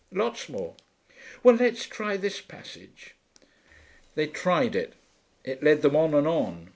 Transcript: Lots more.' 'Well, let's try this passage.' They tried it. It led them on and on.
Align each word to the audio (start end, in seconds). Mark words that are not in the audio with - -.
Lots 0.11 0.49
more.' 0.49 0.75
'Well, 1.43 1.53
let's 1.57 1.85
try 1.85 2.17
this 2.17 2.41
passage.' 2.41 3.13
They 4.15 4.25
tried 4.25 4.75
it. 4.75 4.93
It 5.43 5.61
led 5.61 5.83
them 5.83 5.95
on 5.95 6.15
and 6.15 6.25
on. 6.27 6.69